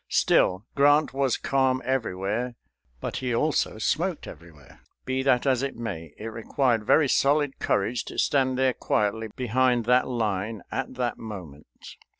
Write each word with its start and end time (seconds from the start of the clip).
Still, 0.09 0.65
Grant 0.73 1.13
was 1.13 1.37
calm 1.37 1.79
everywhere; 1.85 2.55
but 3.01 3.17
he 3.17 3.35
also 3.35 3.77
smoked 3.77 4.25
everywhere. 4.25 4.79
Be 5.05 5.21
that 5.21 5.45
as 5.45 5.61
it 5.61 5.75
may, 5.75 6.11
it 6.17 6.29
required 6.31 6.83
very 6.87 7.07
solid 7.07 7.59
courage 7.59 8.03
to 8.05 8.17
stand 8.17 8.57
there 8.57 8.73
quietly 8.73 9.27
behind 9.35 9.85
that 9.85 10.07
line 10.07 10.63
at 10.71 10.95
that 10.95 11.19
moment. 11.19 11.97